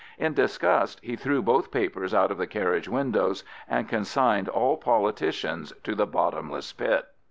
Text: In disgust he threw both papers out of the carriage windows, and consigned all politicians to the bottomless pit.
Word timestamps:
In 0.17 0.33
disgust 0.33 0.99
he 1.03 1.15
threw 1.15 1.43
both 1.43 1.69
papers 1.69 2.11
out 2.11 2.31
of 2.31 2.39
the 2.39 2.47
carriage 2.47 2.89
windows, 2.89 3.43
and 3.67 3.87
consigned 3.87 4.49
all 4.49 4.75
politicians 4.77 5.73
to 5.83 5.93
the 5.93 6.07
bottomless 6.07 6.73
pit. 6.73 7.05